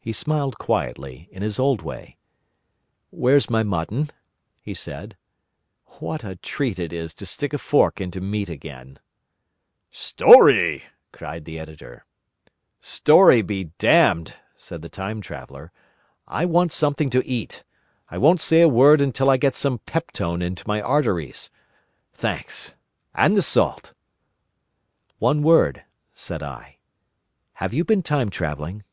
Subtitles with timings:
[0.00, 2.16] He smiled quietly, in his old way.
[3.10, 4.10] "Where's my mutton?"
[4.62, 5.16] he said.
[5.98, 9.00] "What a treat it is to stick a fork into meat again!"
[9.90, 12.04] "Story!" cried the Editor.
[12.78, 15.72] "Story be damned!" said the Time Traveller.
[16.28, 17.64] "I want something to eat.
[18.08, 21.50] I won't say a word until I get some peptone into my arteries.
[22.12, 22.74] Thanks.
[23.12, 23.92] And the salt."
[25.18, 25.82] "One word,"
[26.14, 26.78] said I.
[27.54, 28.84] "Have you been time travelling?"